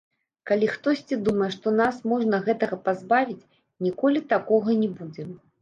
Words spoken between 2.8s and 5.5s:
пазбавіць, ніколі такога не будзе.